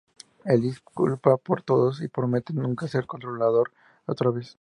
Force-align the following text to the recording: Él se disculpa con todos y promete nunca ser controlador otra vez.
Él 0.45 0.61
se 0.61 0.67
disculpa 0.69 1.37
con 1.37 1.61
todos 1.63 2.01
y 2.01 2.07
promete 2.07 2.53
nunca 2.53 2.87
ser 2.87 3.05
controlador 3.05 3.71
otra 4.07 4.31
vez. 4.31 4.49